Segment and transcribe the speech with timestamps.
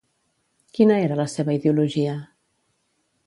[0.77, 2.17] Quina era la seva ideologia?